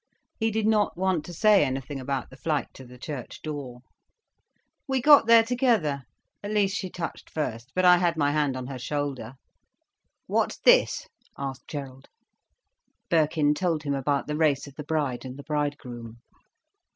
[0.39, 3.81] He did not want to say anything about the flight to the church door.
[4.87, 6.05] "We got there together.
[6.41, 9.35] At least she touched first, but I had my hand on her shoulder."
[10.25, 12.07] "What's this?" asked Gerald.
[13.11, 16.17] Birkin told him about the race of the bride and the bridegroom.